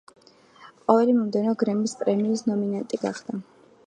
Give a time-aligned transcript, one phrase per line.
[0.85, 3.39] ყოველი მომდევნო გრემის პრემიის ნომინანტი გახდა.